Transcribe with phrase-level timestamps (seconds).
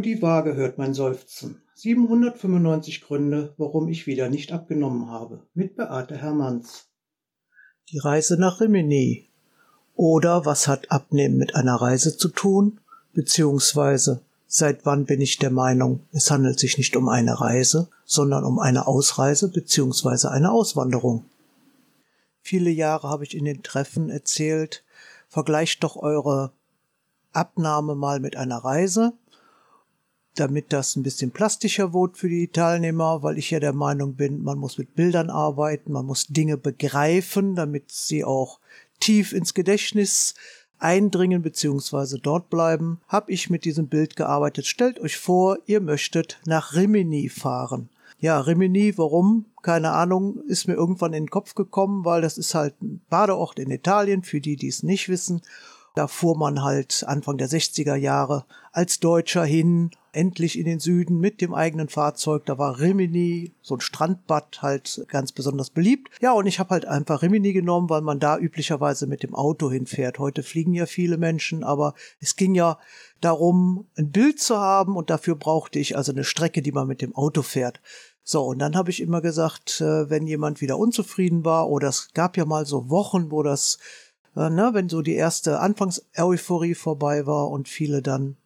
[0.00, 1.60] Nur die Waage hört mein Seufzen.
[1.74, 5.42] 795 Gründe, warum ich wieder nicht abgenommen habe.
[5.52, 6.86] Mit Beate Hermanns.
[7.90, 9.28] Die Reise nach Rimini.
[9.96, 12.80] Oder was hat Abnehmen mit einer Reise zu tun?
[13.12, 18.44] Beziehungsweise seit wann bin ich der Meinung, es handelt sich nicht um eine Reise, sondern
[18.44, 21.26] um eine Ausreise beziehungsweise eine Auswanderung.
[22.40, 24.82] Viele Jahre habe ich in den Treffen erzählt,
[25.28, 26.52] vergleicht doch eure
[27.32, 29.12] Abnahme mal mit einer Reise
[30.34, 34.42] damit das ein bisschen plastischer wird für die Teilnehmer, weil ich ja der Meinung bin,
[34.42, 38.60] man muss mit Bildern arbeiten, man muss Dinge begreifen, damit sie auch
[39.00, 40.34] tief ins Gedächtnis
[40.78, 42.18] eindringen bzw.
[42.22, 44.66] dort bleiben, habe ich mit diesem Bild gearbeitet.
[44.66, 47.90] Stellt euch vor, ihr möchtet nach Rimini fahren.
[48.18, 49.46] Ja, Rimini, warum?
[49.62, 53.58] Keine Ahnung, ist mir irgendwann in den Kopf gekommen, weil das ist halt ein Badeort
[53.58, 55.42] in Italien, für die, die es nicht wissen.
[55.94, 61.18] Da fuhr man halt Anfang der 60er Jahre als Deutscher hin, endlich in den Süden
[61.18, 62.46] mit dem eigenen Fahrzeug.
[62.46, 66.10] Da war Rimini, so ein Strandbad, halt ganz besonders beliebt.
[66.20, 69.70] Ja, und ich habe halt einfach Rimini genommen, weil man da üblicherweise mit dem Auto
[69.70, 70.18] hinfährt.
[70.18, 72.78] Heute fliegen ja viele Menschen, aber es ging ja
[73.20, 77.02] darum, ein Bild zu haben und dafür brauchte ich also eine Strecke, die man mit
[77.02, 77.80] dem Auto fährt.
[78.22, 82.10] So, und dann habe ich immer gesagt, äh, wenn jemand wieder unzufrieden war, oder es
[82.14, 83.78] gab ja mal so Wochen, wo das
[84.36, 88.36] äh, ne, wenn so die erste Anfangseuphorie vorbei war und viele dann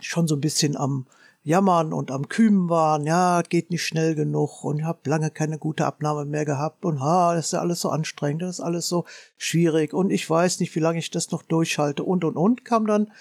[0.00, 1.06] schon so ein bisschen am
[1.44, 5.84] Jammern und am Kümen waren, ja, geht nicht schnell genug und habe lange keine gute
[5.84, 9.04] Abnahme mehr gehabt und ha, das ist ja alles so anstrengend, das ist alles so
[9.36, 12.86] schwierig und ich weiß nicht, wie lange ich das noch durchhalte und und und kam
[12.86, 13.12] dann.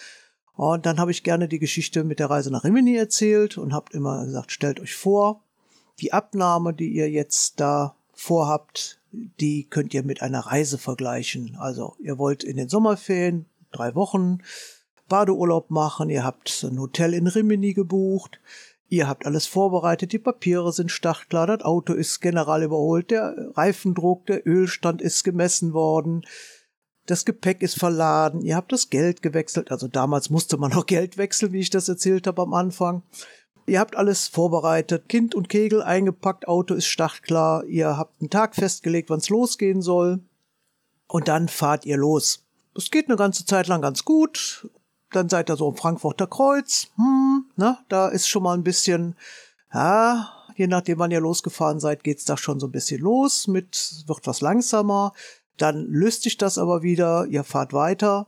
[0.56, 3.92] Und dann habe ich gerne die Geschichte mit der Reise nach Rimini erzählt und habe
[3.92, 5.42] immer gesagt, stellt euch vor,
[6.00, 9.00] die Abnahme, die ihr jetzt da vorhabt,
[9.40, 11.56] die könnt ihr mit einer Reise vergleichen.
[11.60, 14.40] Also ihr wollt in den Sommerferien drei Wochen
[15.10, 18.40] Badeurlaub machen, ihr habt ein Hotel in Rimini gebucht,
[18.90, 24.26] ihr habt alles vorbereitet, die Papiere sind startklar, das Auto ist general überholt, der Reifendruck,
[24.26, 26.26] der Ölstand ist gemessen worden,
[27.06, 31.18] das Gepäck ist verladen, ihr habt das Geld gewechselt, also damals musste man noch Geld
[31.18, 33.04] wechseln, wie ich das erzählt habe am Anfang.
[33.66, 38.56] Ihr habt alles vorbereitet, Kind und Kegel eingepackt, Auto ist startklar, ihr habt einen Tag
[38.56, 40.20] festgelegt, wann es losgehen soll.
[41.08, 42.44] Und dann fahrt ihr los.
[42.76, 44.68] Es geht eine ganze Zeit lang ganz gut.
[45.12, 46.88] Dann seid ihr so am Frankfurter Kreuz.
[46.96, 49.16] Hm, ne, da ist schon mal ein bisschen,
[49.74, 54.04] ja, je nachdem, wann ihr losgefahren seid, geht's da schon so ein bisschen los mit,
[54.08, 55.14] wird was langsamer.
[55.58, 58.28] Dann löst sich das aber wieder, ihr fahrt weiter.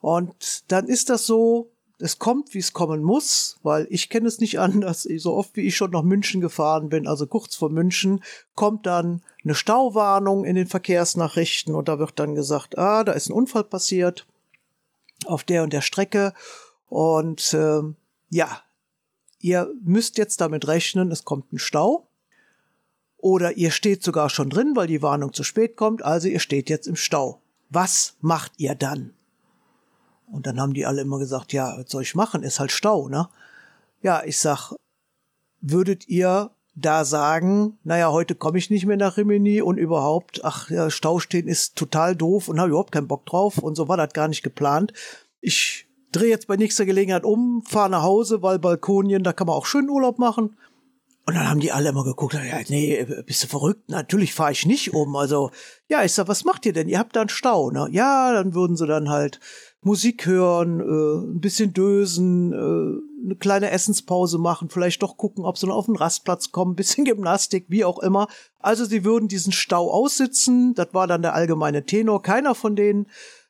[0.00, 1.71] Und dann ist das so,
[2.02, 5.02] es kommt, wie es kommen muss, weil ich kenne es nicht anders.
[5.16, 8.22] So oft wie ich schon nach München gefahren bin, also kurz vor München,
[8.54, 13.28] kommt dann eine Stauwarnung in den Verkehrsnachrichten und da wird dann gesagt, ah, da ist
[13.28, 14.26] ein Unfall passiert
[15.26, 16.34] auf der und der Strecke
[16.88, 17.82] und äh,
[18.30, 18.62] ja,
[19.40, 22.08] ihr müsst jetzt damit rechnen, es kommt ein Stau.
[23.18, 26.68] Oder ihr steht sogar schon drin, weil die Warnung zu spät kommt, also ihr steht
[26.68, 27.40] jetzt im Stau.
[27.70, 29.14] Was macht ihr dann?
[30.32, 32.42] Und dann haben die alle immer gesagt, ja, was soll ich machen?
[32.42, 33.28] Ist halt Stau, ne?
[34.00, 34.72] Ja, ich sag,
[35.60, 40.70] würdet ihr da sagen, naja, heute komme ich nicht mehr nach Rimini und überhaupt, ach
[40.70, 43.98] ja, Stau stehen ist total doof und habe überhaupt keinen Bock drauf und so war
[43.98, 44.94] das gar nicht geplant.
[45.42, 49.56] Ich drehe jetzt bei nächster Gelegenheit um, fahre nach Hause, weil Balkonien, da kann man
[49.56, 50.56] auch schön Urlaub machen.
[51.24, 53.88] Und dann haben die alle immer geguckt, ja, nee, bist du verrückt?
[53.88, 55.14] Natürlich fahre ich nicht um.
[55.14, 55.52] Also,
[55.88, 56.88] ja, ich sag, was macht ihr denn?
[56.88, 57.86] Ihr habt da einen Stau, ne?
[57.92, 59.38] Ja, dann würden sie dann halt
[59.84, 65.58] Musik hören, äh, ein bisschen dösen, äh, eine kleine Essenspause machen, vielleicht doch gucken, ob
[65.58, 68.28] sie noch auf den Rastplatz kommen, bisschen Gymnastik, wie auch immer.
[68.60, 72.22] Also sie würden diesen Stau aussitzen, das war dann der allgemeine Tenor.
[72.22, 73.08] Keiner von denen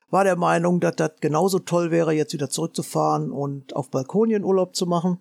[0.08, 4.74] war der Meinung, dass das genauso toll wäre, jetzt wieder zurückzufahren und auf Balkonien Urlaub
[4.74, 5.18] zu machen.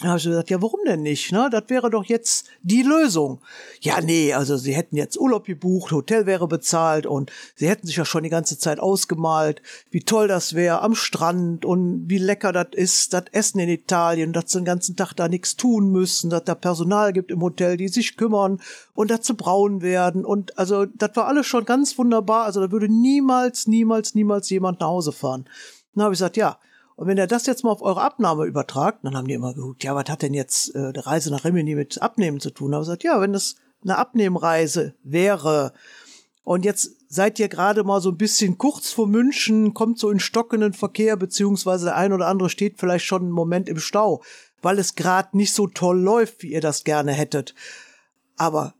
[0.00, 1.30] Da habe ich gesagt, ja, warum denn nicht?
[1.30, 1.48] Ne?
[1.52, 3.40] Das wäre doch jetzt die Lösung.
[3.80, 7.94] Ja, nee, also sie hätten jetzt Urlaub gebucht, Hotel wäre bezahlt und sie hätten sich
[7.94, 12.52] ja schon die ganze Zeit ausgemalt, wie toll das wäre am Strand und wie lecker
[12.52, 16.28] das ist, das Essen in Italien, dass sie den ganzen Tag da nichts tun müssen,
[16.28, 18.60] dass da Personal gibt im Hotel, die sich kümmern
[18.94, 22.46] und sie braun werden und also das war alles schon ganz wunderbar.
[22.46, 25.48] Also da würde niemals, niemals, niemals jemand nach Hause fahren.
[25.94, 26.58] Dann habe ich gesagt, ja,
[26.96, 29.82] und wenn ihr das jetzt mal auf eure Abnahme übertragt, dann haben die immer geguckt,
[29.82, 32.72] ja, was hat denn jetzt äh, die Reise nach Rimini mit Abnehmen zu tun?
[32.72, 35.72] Aber gesagt, ja, wenn das eine Abnehmreise wäre
[36.44, 40.20] und jetzt seid ihr gerade mal so ein bisschen kurz vor München, kommt so in
[40.20, 44.22] stockenden Verkehr, beziehungsweise der ein oder andere steht vielleicht schon einen Moment im Stau,
[44.62, 47.54] weil es gerade nicht so toll läuft, wie ihr das gerne hättet.
[48.36, 48.74] Aber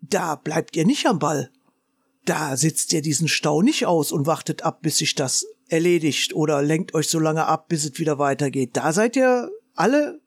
[0.00, 1.50] da bleibt ihr nicht am Ball.
[2.24, 6.62] Da sitzt ihr diesen Stau nicht aus und wartet ab, bis sich das erledigt oder
[6.62, 8.70] lenkt euch so lange ab, bis es wieder weitergeht.
[8.74, 10.20] Da seid ihr alle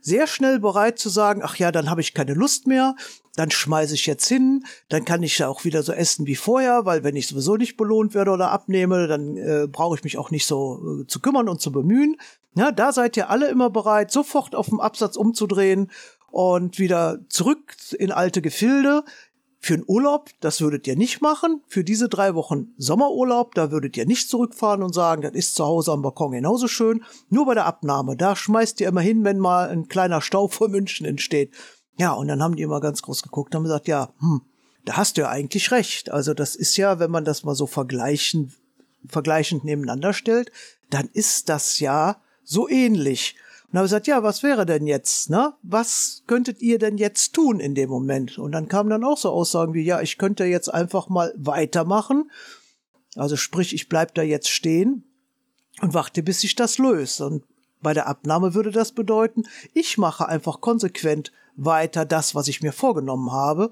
[0.00, 2.94] sehr schnell bereit zu sagen, ach ja, dann habe ich keine Lust mehr,
[3.36, 6.84] dann schmeiße ich jetzt hin, dann kann ich ja auch wieder so essen wie vorher,
[6.84, 10.30] weil wenn ich sowieso nicht belohnt werde oder abnehme, dann äh, brauche ich mich auch
[10.30, 12.16] nicht so äh, zu kümmern und zu bemühen.
[12.54, 15.90] Ja, da seid ihr alle immer bereit, sofort auf dem Absatz umzudrehen
[16.30, 19.04] und wieder zurück in alte Gefilde.
[19.60, 21.62] Für einen Urlaub, das würdet ihr nicht machen.
[21.66, 25.64] Für diese drei Wochen Sommerurlaub, da würdet ihr nicht zurückfahren und sagen, das ist zu
[25.64, 27.02] Hause am Balkon genauso schön.
[27.28, 30.68] Nur bei der Abnahme, da schmeißt ihr immer hin, wenn mal ein kleiner Stau vor
[30.68, 31.52] München entsteht.
[31.96, 34.42] Ja, und dann haben die immer ganz groß geguckt und haben gesagt, ja, hm,
[34.84, 36.10] da hast du ja eigentlich recht.
[36.10, 38.54] Also das ist ja, wenn man das mal so vergleichen,
[39.08, 40.52] vergleichend nebeneinander stellt,
[40.90, 43.36] dann ist das ja so ähnlich.
[43.70, 45.52] Und habe gesagt, ja, was wäre denn jetzt, ne?
[45.62, 48.38] Was könntet ihr denn jetzt tun in dem Moment?
[48.38, 52.30] Und dann kamen dann auch so Aussagen wie, ja, ich könnte jetzt einfach mal weitermachen.
[53.14, 55.04] Also sprich, ich bleib da jetzt stehen
[55.82, 57.20] und warte, bis sich das löst.
[57.20, 57.44] Und
[57.82, 59.44] bei der Abnahme würde das bedeuten,
[59.74, 63.70] ich mache einfach konsequent weiter das, was ich mir vorgenommen habe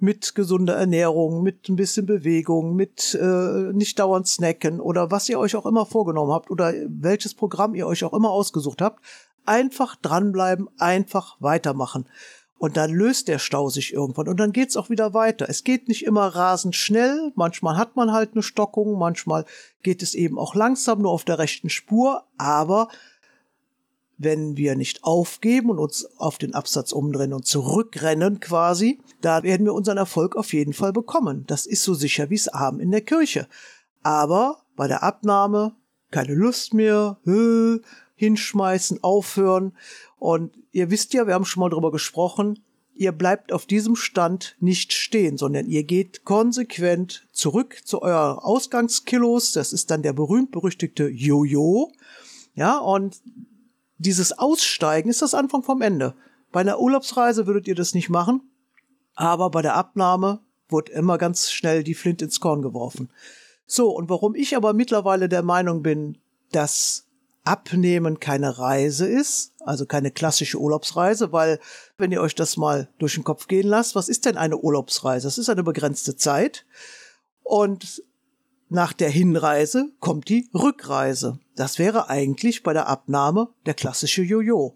[0.00, 5.38] mit gesunder Ernährung, mit ein bisschen Bewegung, mit äh, nicht dauernd snacken oder was ihr
[5.38, 9.04] euch auch immer vorgenommen habt oder welches Programm ihr euch auch immer ausgesucht habt,
[9.46, 12.06] einfach dranbleiben, einfach weitermachen.
[12.58, 15.48] Und dann löst der Stau sich irgendwann und dann geht's auch wieder weiter.
[15.48, 19.44] Es geht nicht immer rasend schnell, manchmal hat man halt eine Stockung, manchmal
[19.82, 22.88] geht es eben auch langsam nur auf der rechten Spur, aber
[24.16, 29.66] wenn wir nicht aufgeben und uns auf den Absatz umdrehen und zurückrennen quasi, da werden
[29.66, 31.44] wir unseren Erfolg auf jeden Fall bekommen.
[31.48, 33.48] Das ist so sicher wie's Arm in der Kirche.
[34.02, 35.74] Aber bei der Abnahme
[36.14, 37.18] keine Lust mehr,
[38.14, 39.76] hinschmeißen, aufhören.
[40.18, 42.60] Und ihr wisst ja, wir haben schon mal drüber gesprochen,
[42.94, 49.52] ihr bleibt auf diesem Stand nicht stehen, sondern ihr geht konsequent zurück zu euren Ausgangskilos.
[49.52, 51.92] Das ist dann der berühmt-berüchtigte Jojo.
[52.54, 53.20] Ja, und
[53.98, 56.14] dieses Aussteigen ist das Anfang vom Ende.
[56.52, 58.42] Bei einer Urlaubsreise würdet ihr das nicht machen,
[59.14, 63.10] aber bei der Abnahme wird immer ganz schnell die Flint ins Korn geworfen.
[63.66, 66.18] So, und warum ich aber mittlerweile der Meinung bin,
[66.52, 67.06] dass
[67.44, 71.60] Abnehmen keine Reise ist, also keine klassische Urlaubsreise, weil
[71.98, 75.26] wenn ihr euch das mal durch den Kopf gehen lasst, was ist denn eine Urlaubsreise?
[75.26, 76.64] Das ist eine begrenzte Zeit
[77.42, 78.02] und
[78.70, 81.38] nach der Hinreise kommt die Rückreise.
[81.54, 84.74] Das wäre eigentlich bei der Abnahme der klassische Jojo.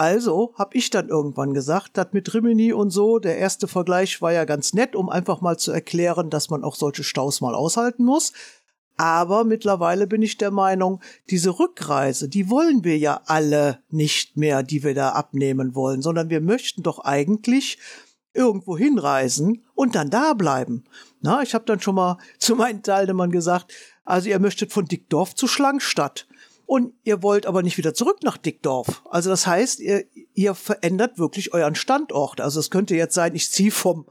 [0.00, 4.32] Also habe ich dann irgendwann gesagt, das mit Rimini und so, der erste Vergleich war
[4.32, 8.04] ja ganz nett, um einfach mal zu erklären, dass man auch solche Staus mal aushalten
[8.04, 8.32] muss.
[9.00, 11.00] Aber mittlerweile bin ich der Meinung,
[11.30, 16.28] diese Rückreise, die wollen wir ja alle nicht mehr, die wir da abnehmen wollen, sondern
[16.28, 17.78] wir möchten doch eigentlich
[18.34, 20.84] irgendwo hinreisen und dann da bleiben.
[21.22, 23.72] Na, ich habe dann schon mal zu meinen Teilnehmern gesagt,
[24.04, 26.26] also ihr möchtet von Dickdorf zu Schlangstadt
[26.70, 29.02] und ihr wollt aber nicht wieder zurück nach Dickdorf.
[29.10, 32.40] Also das heißt, ihr, ihr verändert wirklich euren Standort.
[32.40, 34.06] Also es könnte jetzt sein, ich ziehe vom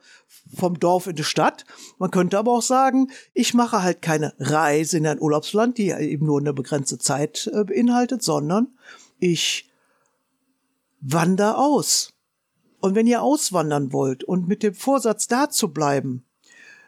[0.53, 1.63] vom Dorf in die Stadt.
[2.00, 6.25] Man könnte aber auch sagen, ich mache halt keine Reise in ein Urlaubsland, die eben
[6.25, 8.67] nur eine begrenzte Zeit äh, beinhaltet, sondern
[9.19, 9.69] ich
[11.00, 12.12] wandere aus.
[12.81, 16.25] Und wenn ihr auswandern wollt und mit dem Vorsatz da zu bleiben,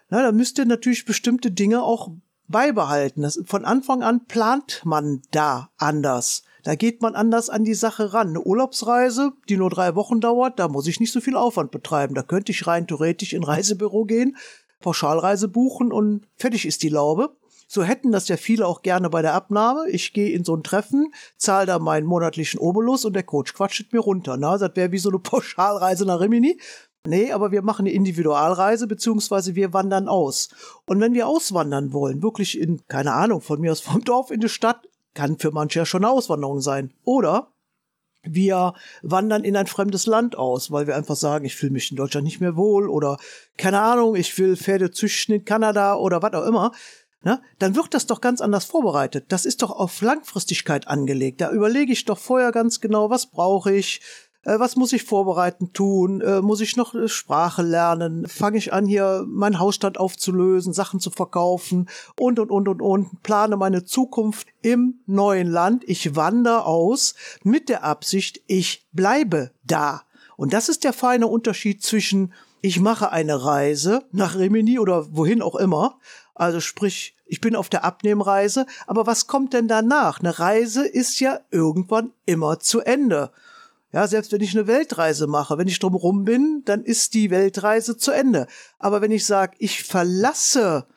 [0.09, 2.11] na, dann müsst ihr natürlich bestimmte Dinge auch
[2.51, 3.21] beibehalten.
[3.21, 6.43] Das, von Anfang an plant man da anders.
[6.63, 8.29] Da geht man anders an die Sache ran.
[8.29, 12.13] Eine Urlaubsreise, die nur drei Wochen dauert, da muss ich nicht so viel Aufwand betreiben.
[12.13, 14.37] Da könnte ich rein theoretisch in Reisebüro gehen,
[14.81, 17.35] Pauschalreise buchen und fertig ist die Laube.
[17.67, 19.89] So hätten das ja viele auch gerne bei der Abnahme.
[19.89, 23.93] Ich gehe in so ein Treffen, zahle da meinen monatlichen Obolus und der Coach quatscht
[23.93, 24.35] mir runter.
[24.35, 26.59] Na, das wäre wie so eine Pauschalreise nach Rimini.
[27.07, 30.49] Nee, aber wir machen eine Individualreise, beziehungsweise wir wandern aus.
[30.85, 34.39] Und wenn wir auswandern wollen, wirklich in, keine Ahnung, von mir aus vom Dorf in
[34.39, 36.93] die Stadt, kann für manche ja schon eine Auswanderung sein.
[37.03, 37.51] Oder
[38.23, 41.97] wir wandern in ein fremdes Land aus, weil wir einfach sagen, ich fühle mich in
[41.97, 43.17] Deutschland nicht mehr wohl oder
[43.57, 46.71] keine Ahnung, ich will Pferde züchten in Kanada oder was auch immer.
[47.23, 47.41] Ne?
[47.57, 49.25] Dann wird das doch ganz anders vorbereitet.
[49.29, 51.41] Das ist doch auf Langfristigkeit angelegt.
[51.41, 54.01] Da überlege ich doch vorher ganz genau, was brauche ich,
[54.43, 56.21] was muss ich vorbereiten tun?
[56.21, 58.27] Äh, muss ich noch äh, Sprache lernen?
[58.27, 61.87] Fange ich an, hier meinen Hausstand aufzulösen, Sachen zu verkaufen
[62.19, 63.23] und, und, und, und, und.
[63.23, 65.83] Plane meine Zukunft im neuen Land.
[65.85, 70.03] Ich wandere aus mit der Absicht, ich bleibe da.
[70.37, 72.33] Und das ist der feine Unterschied zwischen
[72.63, 75.97] ich mache eine Reise nach Rimini oder wohin auch immer.
[76.35, 78.65] Also sprich, ich bin auf der Abnehmreise.
[78.85, 80.19] Aber was kommt denn danach?
[80.19, 83.31] Eine Reise ist ja irgendwann immer zu Ende.
[83.93, 87.97] Ja, selbst wenn ich eine Weltreise mache, wenn ich drumherum bin, dann ist die Weltreise
[87.97, 88.47] zu Ende.
[88.79, 90.87] Aber wenn ich sage, ich verlasse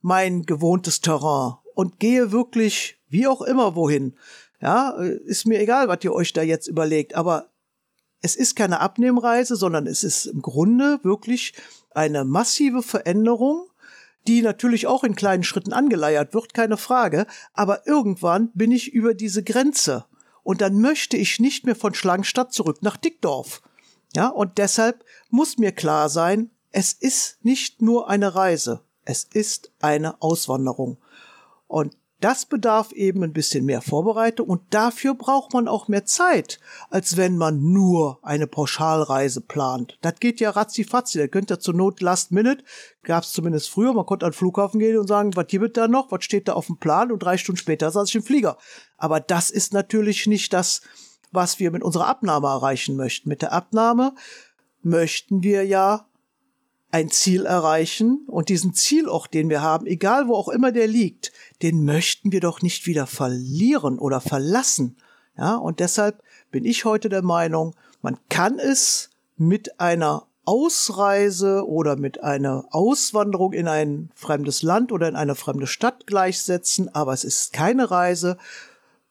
[0.00, 4.16] mein gewohntes Terrain und gehe wirklich wie auch immer wohin.
[4.60, 7.50] Ja, ist mir egal, was ihr euch da jetzt überlegt, aber
[8.20, 11.54] es ist keine Abnehmreise, sondern es ist im Grunde wirklich
[11.90, 13.66] eine massive Veränderung,
[14.28, 19.14] die natürlich auch in kleinen Schritten angeleiert wird, keine Frage, aber irgendwann bin ich über
[19.14, 20.04] diese Grenze
[20.42, 23.62] und dann möchte ich nicht mehr von Schlangenstadt zurück nach Dickdorf.
[24.14, 29.72] Ja, und deshalb muss mir klar sein, es ist nicht nur eine Reise, es ist
[29.80, 30.98] eine Auswanderung.
[31.66, 36.60] Und das bedarf eben ein bisschen mehr Vorbereitung und dafür braucht man auch mehr Zeit,
[36.90, 39.98] als wenn man nur eine Pauschalreise plant.
[40.00, 42.64] Das geht ja ratzi-fatzi, da könnt ihr zur Not last minute,
[43.02, 45.88] gab es zumindest früher, man konnte an den Flughafen gehen und sagen, was gibt da
[45.88, 48.56] noch, was steht da auf dem Plan und drei Stunden später saß ich im Flieger.
[48.96, 50.82] Aber das ist natürlich nicht das,
[51.32, 53.28] was wir mit unserer Abnahme erreichen möchten.
[53.28, 54.14] Mit der Abnahme
[54.82, 56.06] möchten wir ja
[56.92, 61.32] ein Ziel erreichen und diesen Zielort, den wir haben, egal wo auch immer der liegt,
[61.62, 64.96] den möchten wir doch nicht wieder verlieren oder verlassen.
[65.36, 69.08] Ja, und deshalb bin ich heute der Meinung, man kann es
[69.38, 75.66] mit einer Ausreise oder mit einer Auswanderung in ein fremdes Land oder in eine fremde
[75.66, 78.36] Stadt gleichsetzen, aber es ist keine Reise,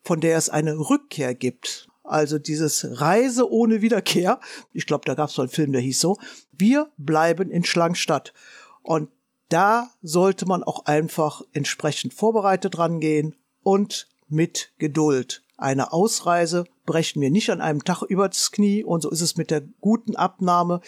[0.04, 1.88] von der es eine Rückkehr gibt.
[2.04, 4.40] Also dieses Reise ohne Wiederkehr.
[4.74, 6.18] Ich glaube, da gab es so einen Film, der hieß so.
[6.52, 8.34] Wir bleiben in Schlangstadt.
[8.82, 9.10] Und
[9.50, 15.44] da sollte man auch einfach entsprechend vorbereitet rangehen und mit Geduld.
[15.58, 19.52] Eine Ausreise brechen wir nicht an einem Tag übers Knie und so ist es mit
[19.52, 20.82] der guten Abnahme,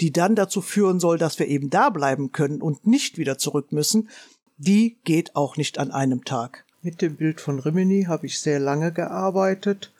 [0.00, 3.72] die dann dazu führen soll, dass wir eben da bleiben können und nicht wieder zurück
[3.72, 4.08] müssen.
[4.56, 6.64] Die geht auch nicht an einem Tag.
[6.82, 9.92] Mit dem Bild von Rimini habe ich sehr lange gearbeitet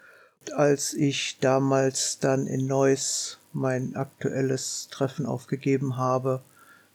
[0.52, 6.42] als ich damals dann in Neuss mein aktuelles Treffen aufgegeben habe,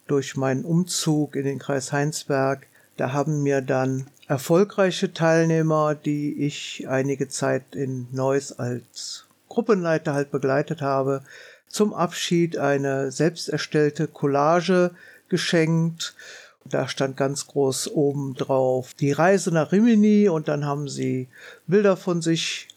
[0.07, 6.87] durch meinen Umzug in den Kreis Heinsberg, da haben mir dann erfolgreiche Teilnehmer, die ich
[6.89, 11.23] einige Zeit in Neuss als Gruppenleiter halt begleitet habe,
[11.67, 14.91] zum Abschied eine selbst erstellte Collage
[15.29, 16.15] geschenkt.
[16.65, 21.27] Da stand ganz groß oben drauf die Reise nach Rimini und dann haben sie
[21.67, 22.67] Bilder von sich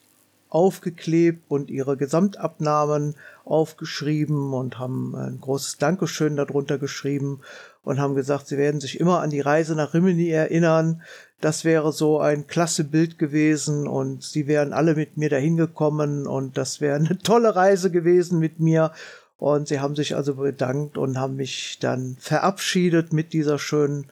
[0.53, 3.15] aufgeklebt und ihre Gesamtabnahmen
[3.47, 7.41] aufgeschrieben und haben ein großes Dankeschön darunter geschrieben
[7.83, 11.01] und haben gesagt, sie werden sich immer an die Reise nach Rimini erinnern.
[11.41, 16.27] Das wäre so ein klasse Bild gewesen und sie wären alle mit mir dahin gekommen
[16.27, 18.93] und das wäre eine tolle Reise gewesen mit mir.
[19.39, 24.07] Und sie haben sich also bedankt und haben mich dann verabschiedet mit dieser schönen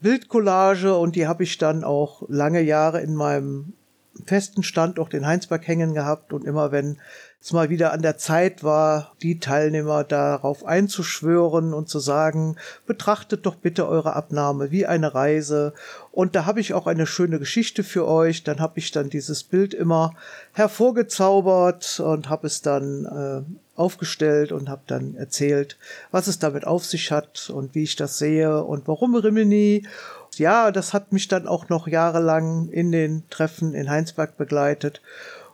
[0.00, 3.72] Bildcollage und die habe ich dann auch lange Jahre in meinem
[4.24, 6.98] festen Standort in Heinsberg hängen gehabt und immer wenn
[7.46, 12.56] es mal wieder an der Zeit war, die Teilnehmer darauf einzuschwören und zu sagen,
[12.86, 15.72] betrachtet doch bitte eure Abnahme wie eine Reise.
[16.10, 18.42] Und da habe ich auch eine schöne Geschichte für euch.
[18.42, 20.14] Dann habe ich dann dieses Bild immer
[20.54, 25.76] hervorgezaubert und habe es dann äh, aufgestellt und habe dann erzählt,
[26.10, 29.86] was es damit auf sich hat und wie ich das sehe und warum Rimini
[30.38, 35.00] ja, das hat mich dann auch noch jahrelang in den Treffen in Heinsberg begleitet.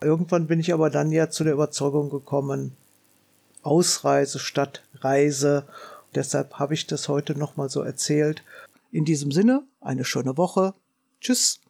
[0.00, 2.76] Irgendwann bin ich aber dann ja zu der Überzeugung gekommen,
[3.62, 5.64] Ausreise statt Reise.
[6.14, 8.42] Deshalb habe ich das heute nochmal so erzählt.
[8.90, 10.74] In diesem Sinne, eine schöne Woche.
[11.20, 11.61] Tschüss.